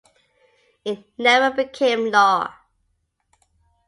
[0.83, 2.51] It never became law.